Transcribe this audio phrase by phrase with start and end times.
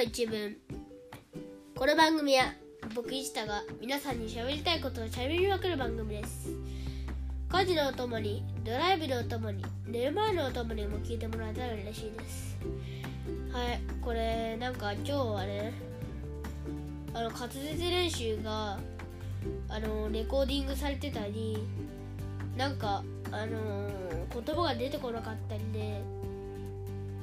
[0.00, 0.56] の一文。
[1.76, 2.54] この番組は
[2.94, 6.48] 僕石田が皆さんに喋りたいことを喋りまくる番組です。
[7.50, 12.56] 家事のお供にドライブのお供に寝る前のお供にも聞いてもらえたら嬉しいです。
[13.52, 15.74] はいこれなんか今日はね
[17.12, 18.78] あの滑舌練習が
[19.68, 21.58] あのレコーディングされてたり
[22.56, 23.90] なんかあの
[24.32, 26.00] 言葉が出てこなかったりで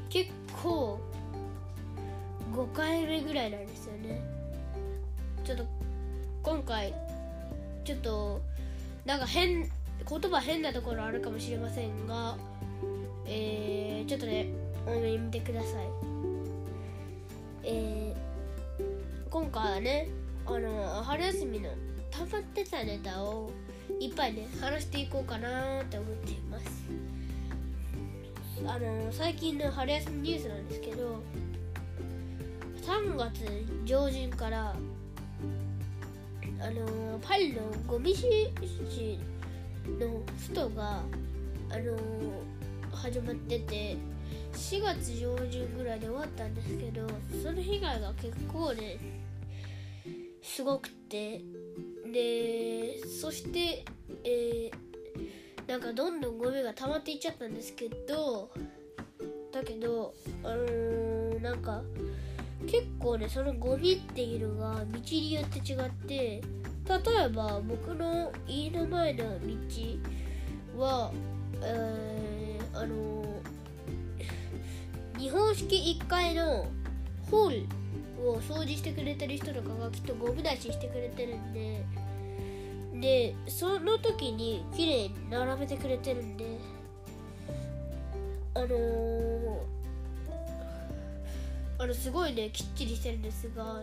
[0.09, 0.29] 結
[0.61, 1.06] 構
[2.57, 4.19] 5回目ぐらいなんですよね。
[5.43, 5.65] ちょっと
[6.41, 6.91] 今回
[7.85, 8.41] ちょっと
[9.05, 9.69] なんか変言
[10.31, 12.35] 葉変なところあるかもしれませんが
[13.27, 14.47] えー、ちょっとね
[14.87, 15.87] 多めに見てください。
[17.63, 20.07] えー、今回はね
[20.47, 21.69] あの春休みの
[22.09, 23.51] 溜まってたネタを
[23.99, 26.65] いっぱいね話していこうかなって思っています。
[28.65, 30.96] あの最近の春休みニュースなんですけど
[32.87, 33.43] 3月
[33.83, 34.73] 上旬から
[36.61, 38.21] あのパリのゴミ収
[38.89, 39.17] 集
[39.99, 41.01] のストが
[41.69, 41.97] あの
[42.93, 43.97] 始まってて
[44.53, 47.05] 4月上旬ぐらいで終わったんですけど
[47.43, 48.97] その被害が結構ね
[50.41, 51.41] すごくて
[52.13, 53.83] でそして
[54.23, 58.49] えー、なんかどんどんゴミが溜まっていっちゃったんですけど
[59.51, 60.13] だけど
[60.45, 61.83] あのー、なんか
[62.67, 66.41] 結構ねそのゴミっていうのが道によって違って例
[67.25, 71.11] えば僕の家の前の道は、
[71.61, 73.41] えー、あの、
[75.17, 76.67] 日本式1階の
[77.29, 77.67] ホー
[78.17, 81.85] ルを掃除してくれてる人とかがきっとゴミ出ししてくれてるんで
[82.93, 86.45] でその時に綺麗に並べてくれてるんで
[88.55, 89.36] あのー、
[91.87, 93.81] のすごいねきっちりしてるんですが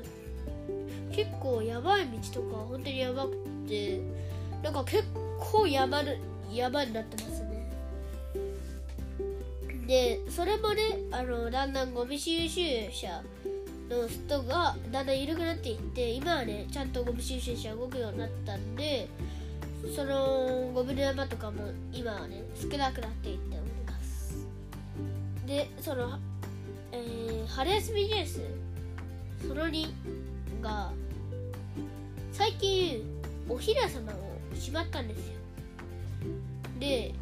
[1.13, 3.37] 結構やばい道とか本当にやばく
[3.69, 4.01] て
[4.63, 5.05] なんか結
[5.39, 6.03] 構山
[6.53, 7.71] 山になってますね。
[9.87, 13.23] でそれもねあのだんだんゴミ収集車
[13.91, 19.09] の人がだんだん緩くなっていって今はねちゃんとゴミ収集車動くようになったんで
[19.95, 24.47] そのゴミの山とかも今はね少なくなっていっております。
[25.47, 26.19] でその、
[26.95, 28.41] えー、春休みニュース。
[29.47, 29.87] その2
[30.63, 30.93] が
[32.33, 33.05] 最近
[33.49, 35.35] おひな様をしまったんですよ。
[36.79, 37.15] で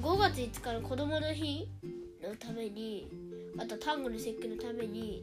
[0.00, 1.68] 5月5日の子供の日
[2.22, 3.08] のために
[3.58, 5.22] あと端午の節句のために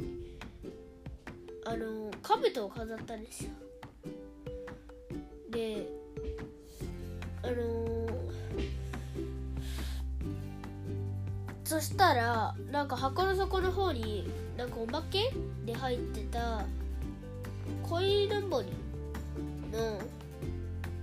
[1.65, 3.51] あの兜を飾ったんですよ。
[5.49, 5.87] で
[7.41, 8.02] あの
[11.73, 15.33] そしたらなんか箱の底の方になんかおまけ
[15.65, 16.63] で入ってた
[17.81, 18.67] コインランボリ
[19.75, 19.99] の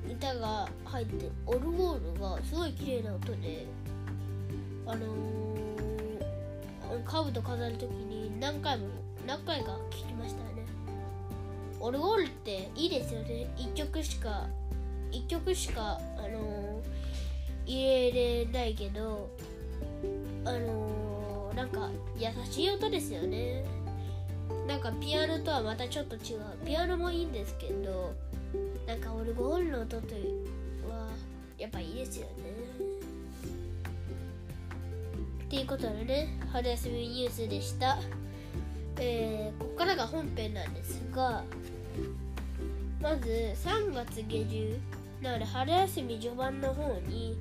[0.08, 3.66] 歌が入ってオルゴールがすごい綺麗な音で
[4.86, 8.86] あのー、カブト飾る時に何回も
[9.26, 10.64] 何回か聞きましたね。
[11.80, 13.52] オルゴールっていいですよね。
[13.56, 14.46] 1曲しか
[15.10, 19.30] 1曲しかあのー、入れれないけど
[20.50, 21.88] あのー、なんか
[22.18, 23.64] 優しい音ですよね。
[24.66, 26.20] なんかピアノとはまたちょっと違う。
[26.64, 28.14] ピアノもいいんですけど
[28.86, 30.14] なんかオルゴールの音と
[30.88, 31.08] は
[31.56, 32.32] やっぱいいですよね。
[35.44, 37.98] っていうことでね春休みニュースでした。
[38.98, 41.42] えー、ここからが本編なんですが
[43.00, 44.78] まず3月下旬
[45.22, 47.36] なので春休み序盤の方に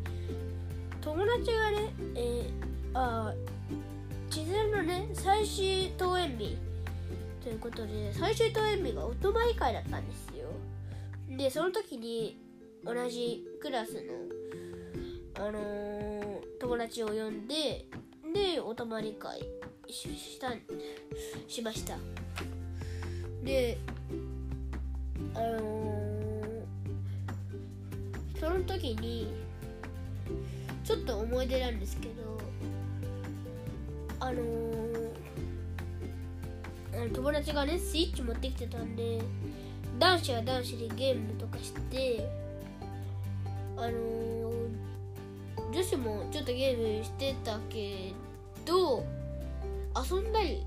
[1.02, 3.34] 友達がね、えー、あ
[4.30, 6.58] 千鶴のね最終登園日
[7.44, 10.50] ということで最終登園日がお泊まり会だったんですよ。
[11.38, 12.38] でその時に
[12.84, 14.02] 同じクラスの
[15.46, 17.86] あのー、友達を呼んで
[18.34, 19.40] でお泊まり会
[19.88, 20.52] した
[21.48, 21.98] しました。
[23.44, 23.78] で
[25.34, 29.34] あのー、その時に
[30.84, 32.40] ちょっと思い出なんですけど
[34.20, 39.22] あのー、友達がねスイッチ持ってきてたんで
[39.98, 42.30] 男子は男子でゲームとかして
[43.78, 43.92] あのー、
[45.72, 48.14] 女子もちょっとゲームしてたけ
[48.66, 49.06] ど
[49.96, 50.64] 遊んだり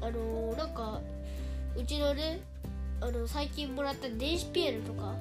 [0.00, 1.00] あのー、なんか
[1.76, 2.40] うちのね
[3.00, 5.14] あの最近もらった電子ピアノとか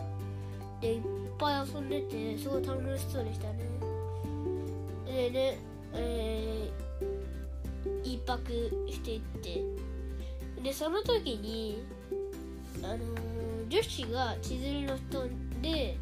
[0.82, 1.02] でいっ
[1.38, 3.60] ぱい遊んでてすごい楽しそうでしたね。
[5.06, 5.58] でね
[5.96, 6.83] えー、
[8.04, 8.52] 一泊
[8.90, 9.62] していって。
[10.64, 11.84] でその時に
[12.82, 13.34] あのー
[13.70, 15.98] 女子が千鶴の布団で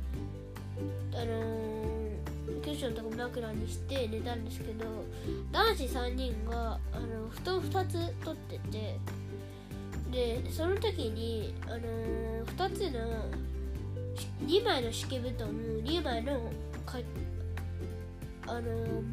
[1.13, 4.85] あのークッションとかも枕にして寝たんですけど
[5.51, 8.99] 男子3人があの布団2つ取ってて
[10.11, 13.25] でその時にあのー2つの
[14.45, 16.51] 2枚の敷布団2枚の
[16.85, 16.99] か
[18.47, 18.61] あの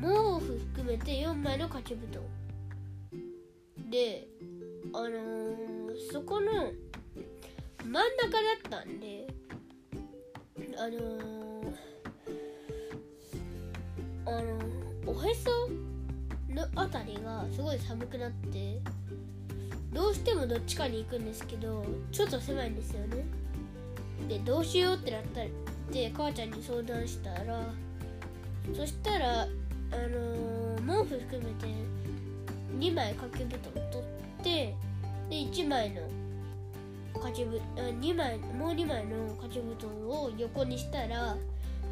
[0.01, 2.23] 毛布含めて4枚の掛け布団。
[3.91, 4.27] で
[4.93, 6.53] あのーそこの
[7.85, 9.27] 真ん中だったんで
[10.79, 11.73] あのー
[14.27, 15.51] あのーおへそ
[16.55, 18.79] のあたりがすごい寒くなって
[19.93, 23.25] どうしてもどっちかに行くんですけどちょっと狭いんですよね。
[24.29, 25.41] でどうしようってなった
[25.93, 27.73] で母ちゃんに相談したら
[28.77, 31.67] そしたらあのー毛布含めて
[32.77, 33.61] 2枚掛け布団
[33.91, 34.05] 取
[34.41, 34.75] って
[35.31, 36.03] で1枚の
[37.15, 41.37] 掛け布あ2枚もう2枚の掛け布団を横にしたら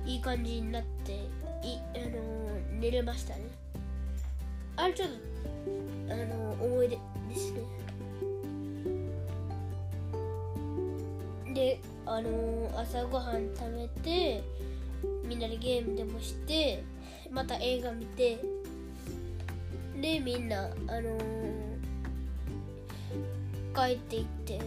[0.04, 3.42] いい感じになってい、あの寝れましたね。
[4.76, 7.00] あれちょっとあの思い出で
[7.34, 7.60] すね。
[11.54, 14.44] であの朝ごはん食べて
[15.24, 16.84] みんなでゲームでもして
[17.30, 18.38] また映画見て
[20.06, 20.68] でみんなあ
[21.00, 21.76] のー
[23.74, 24.60] 帰っていって。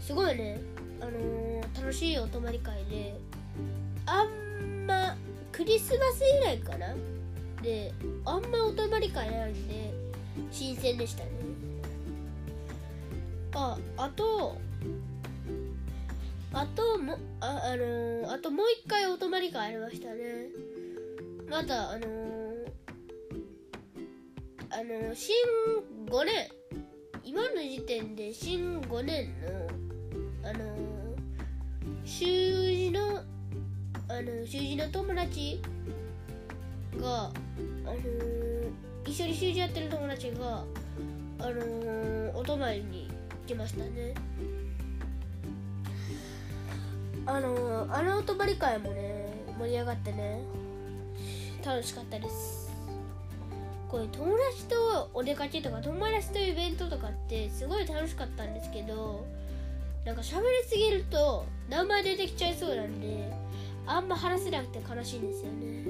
[0.00, 0.58] すごいね。
[1.02, 3.14] あのー楽しいお泊まり会で
[4.06, 5.14] あんま
[5.52, 6.94] クリスマス以来かな。
[7.62, 7.92] で
[8.24, 9.92] あんまお泊まり会ないんで
[10.50, 11.30] 新鮮でしたね。
[13.52, 14.56] ああと
[16.54, 20.46] あともああのーあともう一回お泊まり会ありましたね。
[21.50, 22.37] またあのー
[24.78, 25.34] あの新
[26.06, 26.48] 5年
[27.24, 30.60] 今の時点で新5年のあの
[32.04, 32.24] 習
[32.72, 33.18] 字の
[34.08, 35.60] あの習字の友達
[36.96, 37.30] があ
[37.86, 37.96] の
[39.04, 40.62] 一緒に習字やってる友達が
[41.40, 43.10] あのお泊まりに
[43.48, 44.14] 来ましたね。
[47.26, 49.26] あのあのお泊まり会もね
[49.58, 50.40] 盛り上がってね
[51.66, 52.67] 楽しかったです
[53.88, 59.26] これ友達とお出かけとか友達とイベントとかってすごい楽しかったんですけど
[60.04, 63.32] なんか喋りすぎると名前出てきちゃいそうなんで
[63.86, 65.84] あんま話せなくて悲しいんですよね。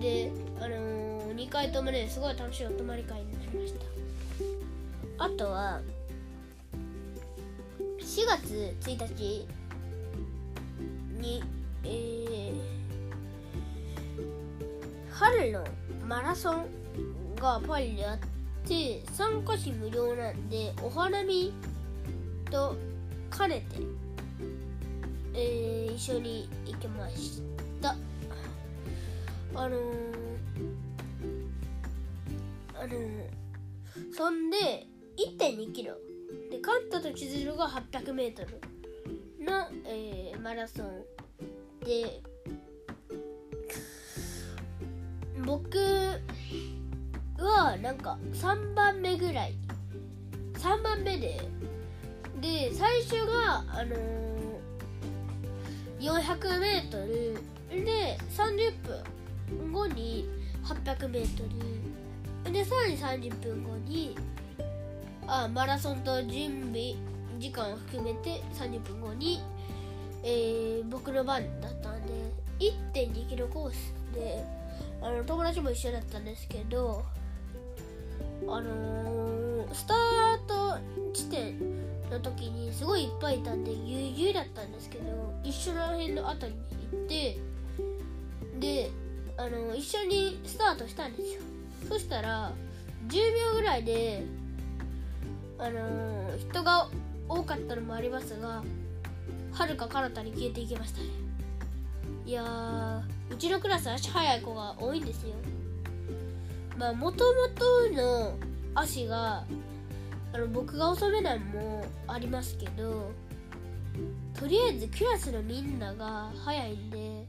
[0.00, 0.30] で
[0.60, 5.24] あのー、2回ともねすごい楽しいお泊まり会になりました。
[5.24, 5.80] あとは
[8.00, 9.46] 4月1日
[11.20, 11.42] に
[11.84, 12.54] えー、
[15.12, 15.64] 春の
[16.06, 16.66] マラソン
[17.36, 18.18] がパリであっ
[18.66, 21.52] て参加費無料なんでお花見
[22.50, 22.76] と
[23.36, 23.80] 兼ねて、
[25.34, 27.40] えー一緒に行きまし
[27.80, 27.94] た。
[29.54, 29.80] あのー、
[32.74, 34.86] あのー、そんで
[35.16, 35.94] 1 2キロ。
[36.50, 38.46] でカンタと千鶴が 800m
[39.40, 41.04] の、えーマラソン
[41.84, 42.20] で
[45.44, 45.78] 僕
[47.38, 49.54] はなんか3番目ぐらい。
[50.54, 51.40] 3番目で。
[52.40, 57.34] で最初があのー、400m
[57.84, 58.74] で30
[59.48, 60.28] 分後に
[60.64, 62.98] 800m でさらに
[63.30, 64.16] 30分後に
[65.26, 66.94] あマラソンと準備
[67.38, 69.42] 時間を含めて30分後に、
[70.22, 72.12] えー僕の番だったんで
[72.60, 74.44] 1 2キロコースで
[75.02, 77.04] あの友達も一緒だったんですけど
[78.48, 80.78] あのースタート
[81.12, 81.58] 地点
[82.08, 86.54] の時にすごいいっぱいいたんでゆうゆうだったんですけど一緒の辺の後に
[86.92, 87.38] 行って
[88.60, 88.90] で
[89.36, 91.40] あの一緒にスタートしたんですよ。
[91.88, 92.52] そしたら
[93.08, 94.22] 10秒ぐらいで
[95.58, 96.88] あの人が
[97.28, 98.62] 多かったのもありますが
[99.52, 101.06] はるか彼方に消えていきましたね。
[102.26, 105.34] いやうちのクラス足速い子が多いんですよ。
[106.76, 108.36] まあもともとの
[108.74, 109.44] 足が
[110.32, 113.12] あの僕が遅めなんもありますけど
[114.36, 117.28] とりあえずクラスのみんなが速いんで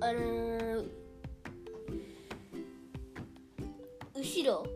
[0.00, 0.88] あのー
[4.16, 4.66] 後ろ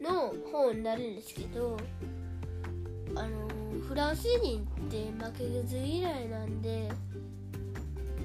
[0.00, 1.76] の方になるんですけど
[3.14, 6.90] あのーフランス人って負けず嫌いなんで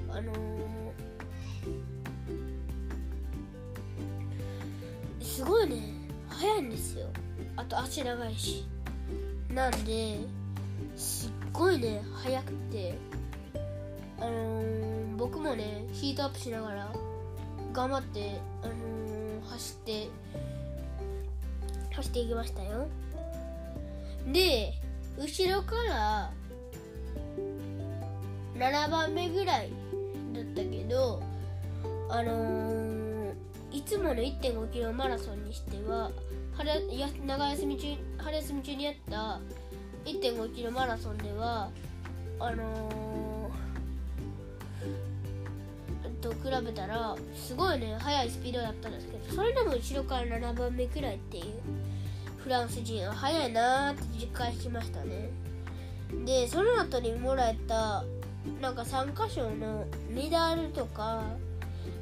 [0.10, 0.62] あのー
[5.22, 5.94] すごいね
[6.30, 7.08] 速いんですよ。
[7.56, 8.66] あと足長いし。
[9.54, 10.20] なんで
[10.96, 12.96] すっごいね速くて。
[14.20, 16.92] あのー、僕もねヒートアップしながら
[17.74, 20.10] 頑張ってあのー、走って
[21.96, 22.88] 走っていきましたよ。
[24.32, 24.74] で
[25.22, 26.32] 後ろから
[28.56, 29.70] 7番目ぐらい
[30.34, 31.22] だったけど
[32.10, 33.34] あのー、
[33.72, 36.12] いつもの1 5キロマラソンにしては
[36.54, 39.40] 春や長休み中春休み中にやった
[40.06, 41.70] 1 5キロマラソンでは
[42.40, 51.46] あのー、と比べたらすごいね速いスピードだったんですけどそれでも後ろから7番目くらいっていう
[52.44, 55.30] フランス人は速いなーって実感しましたね。
[56.26, 58.04] でその後にもらえた
[58.60, 61.24] なんか3箇所のメダルとか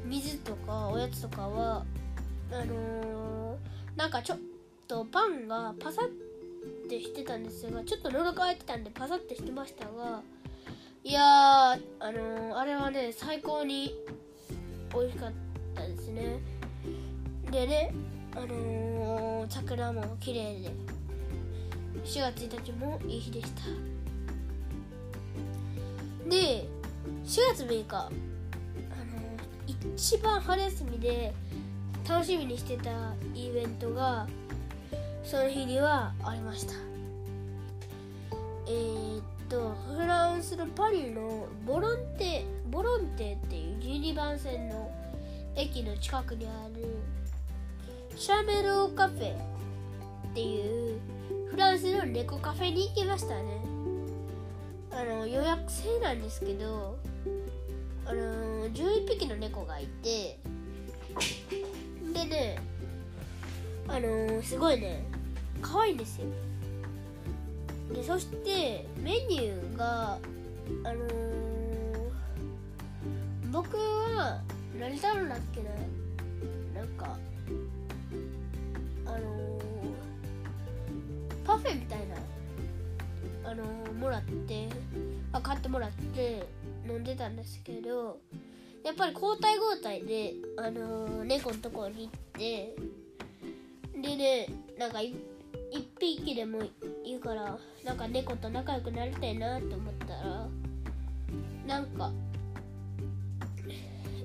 [0.06, 1.84] 水とかおやつとかは
[2.52, 4.38] あのー、なんかちょっ
[4.88, 6.08] とパンがパサっ
[6.88, 10.22] てしてたんですがちょっと喉乾いてたんでパサってしてましたが
[11.04, 11.24] いやー
[12.00, 13.94] あのー、あれはね最高に
[14.92, 15.32] 美味しかっ
[15.74, 16.40] たですね。
[17.50, 17.94] でね
[18.34, 20.70] あのー、桜も綺麗で
[22.04, 23.62] 4月1日もいい日でした。
[26.28, 26.66] で
[27.24, 28.10] 4月6日あの
[29.66, 31.32] 一番春休みで
[32.08, 32.90] 楽しみにしてた
[33.34, 34.26] イベントが
[35.24, 36.74] その日にはありました。
[38.66, 44.90] えー、っとフランスのパリのボロンテボロンテっていう12番線の
[45.56, 46.86] 駅の近くにある
[48.20, 49.36] シャメロカフェっ
[50.34, 51.00] ていう
[51.50, 53.62] フランスの猫カフェに行きましたね。
[54.92, 56.98] あの予約制なんですけど
[58.04, 60.38] あの11匹の猫がいて
[62.12, 62.58] でね
[63.88, 65.02] あのすごいね
[65.62, 66.26] 可愛いんですよ。
[67.94, 70.18] でそしてメニューが
[70.84, 71.06] あの、
[73.50, 74.42] 僕は
[74.78, 75.70] 何頼んだっけな
[81.60, 84.68] フェみたいなあのもらって
[85.32, 86.46] あ買ってもらって
[86.88, 88.18] 飲んでたんですけど
[88.84, 92.74] やっぱり交代交代で、あの猫のところに行って
[93.94, 94.48] でね
[94.78, 95.14] なんか一
[95.98, 96.62] 匹でも
[97.04, 100.48] いいからなんか猫と仲良くなりたいなって思ったら
[101.66, 102.10] なんか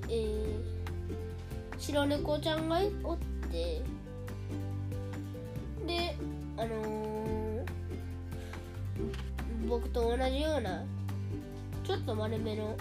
[0.08, 0.58] えー、
[1.78, 3.18] 白猫ちゃんがおっ
[3.50, 3.82] て
[5.86, 6.16] で
[6.56, 7.06] あのー
[9.68, 10.84] 僕と同じような
[11.84, 12.76] ちょっと丸めの、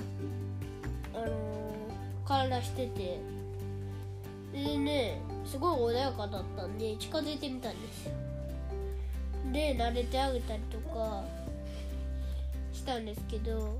[1.15, 3.20] あのー、体してて
[4.53, 8.05] でねすごい穏やかだったんで近づいてみたんです。
[8.05, 8.12] よ
[9.51, 11.24] で撫れてあげたりとか
[12.74, 13.79] したんですけど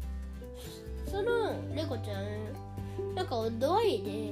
[1.10, 4.32] その猫ちゃんなんか度合いで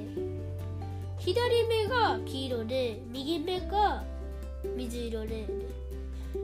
[1.18, 4.04] 左目が黄色で右目が
[4.76, 5.46] 水色で。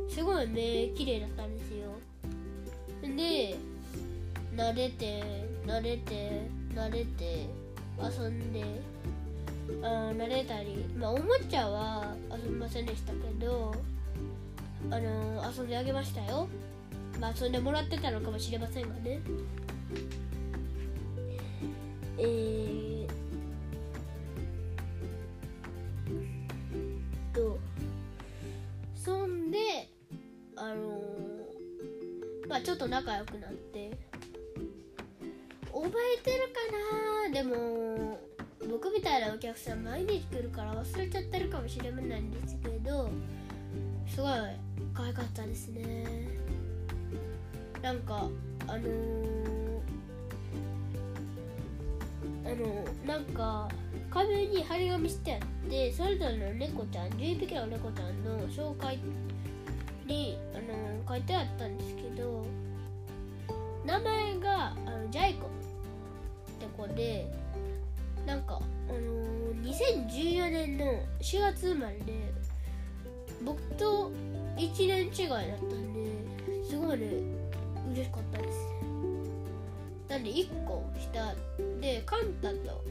[0.09, 1.99] すごい目綺麗だったんですよ。
[3.03, 3.57] で
[4.57, 5.23] 慣れて
[5.67, 7.47] 慣れて慣れて
[7.99, 8.65] 遊んで
[9.83, 13.75] あ慣れたりまあおもちゃは遊びませんでしたけど
[14.91, 16.49] あの遊んであげましたよ。
[17.21, 19.21] まあ遊んでもらってたのかもしれませんがね。
[22.19, 23.00] えー、
[32.61, 33.90] ちょっと仲良くなって。
[35.73, 36.61] 覚えてるか
[37.29, 37.33] な？
[37.33, 38.19] でも
[38.69, 43.09] 僕みたいなお客さん毎日来るから忘れちゃってるかもしれないんですけど
[44.07, 44.31] すごい
[44.93, 46.29] 可愛かったですね。
[47.81, 48.29] なんか
[48.67, 49.81] あのー、
[52.45, 53.69] あのなんか
[54.11, 55.40] 壁に張り紙してあっ
[55.71, 58.99] てそれぞれの猫ちゃん11匹の猫ちゃんの紹介
[60.11, 62.45] にあの書いてあったんですけど
[63.87, 65.50] 名前があのジャイコっ
[66.59, 67.33] て子で
[68.26, 70.85] なんか、あのー、2014年の
[71.21, 72.33] 4月生まれで
[73.45, 74.11] 僕と
[74.57, 77.07] 1年違いだったんですごいね
[77.93, 78.59] 嬉しかったです。
[80.09, 81.35] なんで1個下
[81.81, 82.85] でカンタと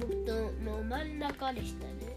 [0.00, 0.32] 僕と
[0.64, 2.15] の真ん中でしたね。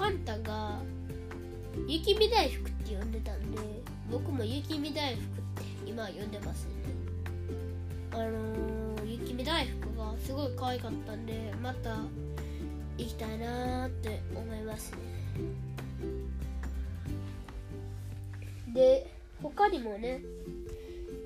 [0.00, 0.78] カンタが
[1.86, 3.58] 雪見大福って呼んでたんで
[4.10, 6.70] 僕も雪見大福って今呼んでますね。
[8.12, 11.98] あのー、雪見大福がすごい可愛かったんでまた
[12.96, 14.98] 行きたいなって思いますね。
[18.72, 19.06] で
[19.42, 20.22] 他にもね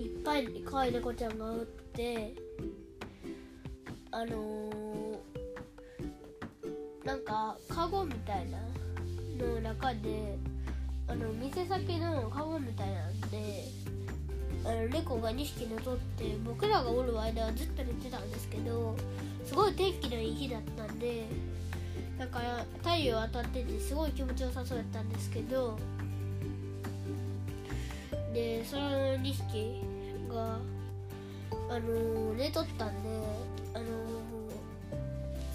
[0.00, 2.34] いっぱい可愛い猫ちゃんがおって
[4.10, 4.63] あのー、
[7.24, 8.58] かカゴみたいな
[9.44, 10.36] の中で
[11.08, 13.64] あの店先のカゴみたいなんで
[14.64, 18.96] あの猫が2匹乗って僕らがおる間はずっと寝てたんですけど
[19.44, 21.26] すごい天気のいい日だったんで
[22.18, 25.78] だから太陽当たっててすごい気持ちよさそうやったんですけど
[28.32, 29.82] でその2匹
[30.32, 30.58] が
[31.70, 33.08] あの寝とったんで
[33.74, 33.84] あの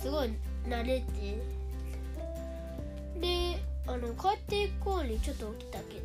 [0.01, 0.29] すごい
[0.67, 1.58] 慣れて
[3.89, 6.01] あの帰っていこうにちょっと起きたけど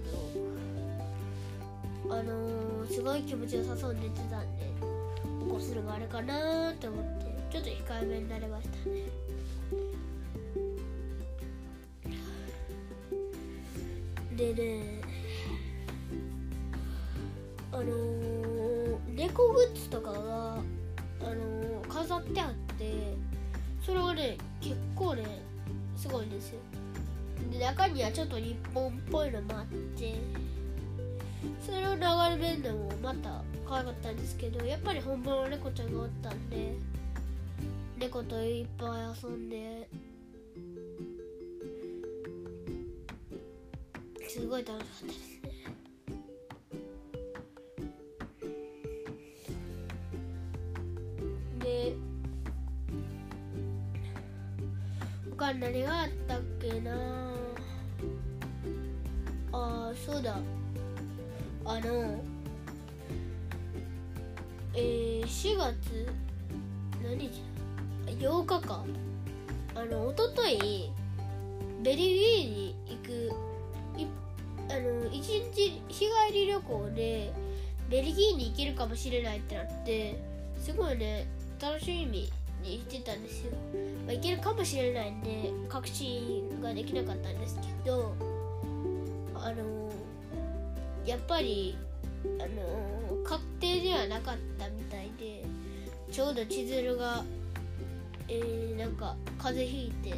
[2.14, 4.72] あのすごい気持ちよさそうに寝てたんで
[5.44, 9.02] 起こすのがあれかなと思ってちょっと控えめになりましたね。
[14.34, 15.02] でね
[17.70, 20.62] あのー、猫グッズとかが、あ
[21.22, 23.14] のー、飾ってあって
[23.84, 25.42] それがね結構ね
[25.98, 26.60] すごいんですよ。
[27.54, 30.14] で中にはちょっと日本っぽいのもあって
[31.64, 36.74] それを眺めるのもまた可愛かったんですけどやっぱり本物の猫ちゃんがおったんで
[37.96, 38.90] 猫といっぱい
[39.22, 39.88] 遊んで
[44.28, 45.44] すごい楽しかったですね。
[51.60, 51.94] で
[55.30, 57.43] 他に何があったっけな
[59.56, 60.36] あーそうだ。
[61.64, 62.20] あの
[64.74, 66.08] えー、4月？
[67.04, 67.40] 何日
[68.04, 68.84] だ？8日か。
[69.76, 70.90] あの一昨日
[71.82, 72.08] ベルギー
[72.48, 74.06] に行くい
[74.70, 77.32] あの一日日帰り旅行で
[77.90, 80.20] ベルギーに行けるかもしれないってなって
[80.58, 81.26] すごいね
[81.60, 82.30] 楽しみ
[82.62, 83.52] にしてたんですよ、
[84.06, 88.14] まあ、行けるかもしれないんで確信ができなかったんですけど
[89.44, 89.92] あの
[91.04, 91.76] やっぱり
[92.40, 95.44] あの確定ではなかったみたいで
[96.10, 97.22] ちょうど千鶴が、
[98.28, 100.14] えー、なんか風邪ひいて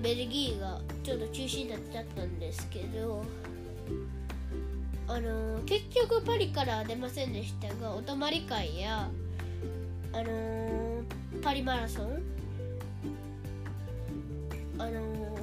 [0.00, 3.24] ベルギーがちょっと中止になっちゃったんですけど
[5.08, 9.08] あの結局パリから出ませんでしたがお泊まり会や
[10.12, 11.02] あの
[11.42, 12.22] パリマラソン
[14.78, 15.35] あの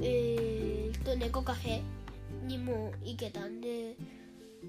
[0.00, 1.80] えー、っと猫カフェ
[2.46, 3.94] にも行けたんで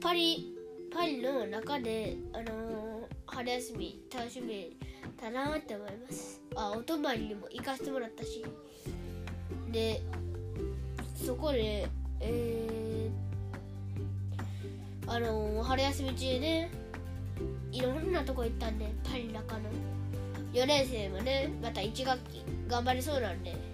[0.02, 0.54] パリ
[0.94, 4.78] パリの中であの春休み楽しみ
[5.20, 6.42] だなって思います。
[6.56, 8.46] あお泊まりにも行かせてもらったし。
[9.72, 10.02] で
[11.16, 11.88] そこで
[12.20, 16.70] えー、あの春休み中ね
[17.72, 19.64] いろんなとこ行ったんでパリの中の。
[20.54, 23.73] 4年生もねまた1学期頑張れそうなんで。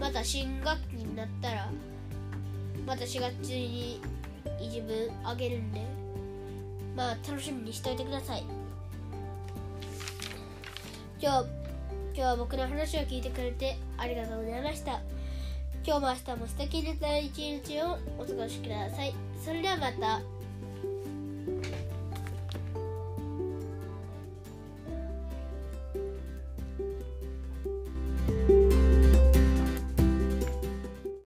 [0.00, 1.70] また新学期になったら
[2.86, 4.00] また4月中に
[4.58, 5.82] 一文あげるんで
[6.96, 8.44] まあ楽しみにしておいてください。
[11.20, 11.46] 今日
[12.14, 15.00] 今日は僕の話を聞いてくれてありがとうございました。
[15.84, 19.14] 今日も明日も素敵な一日をお過ごしください。
[19.44, 20.39] それではまた。